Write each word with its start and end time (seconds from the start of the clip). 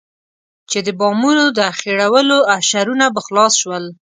چې 0.69 0.79
د 0.85 0.87
بامونو 0.99 1.45
د 1.57 1.59
اخېړولو 1.73 2.37
اشرونه 2.57 3.05
به 3.13 3.21
خلاص 3.25 3.53
شول. 3.61 3.85